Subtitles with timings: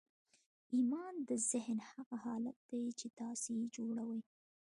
[0.73, 4.21] ایمان د ذهن هغه حالت دی چې تاسې یې جوړوئ